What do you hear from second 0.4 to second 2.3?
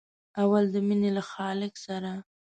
اول د مینې له خالق سره.